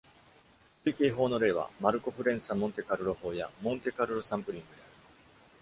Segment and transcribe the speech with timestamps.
[0.83, 4.85] 推計法の例は、マルコフ連鎖モンテカルロ法や Monte Carlo サンプリングである。